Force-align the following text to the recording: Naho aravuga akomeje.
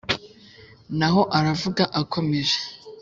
Naho 0.97 1.21
aravuga 1.37 1.83
akomeje. 2.01 2.57